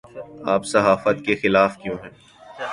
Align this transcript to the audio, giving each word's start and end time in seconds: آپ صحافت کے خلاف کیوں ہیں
آپ 0.45 0.65
صحافت 0.65 1.25
کے 1.25 1.35
خلاف 1.35 1.77
کیوں 1.77 1.95
ہیں 2.03 2.09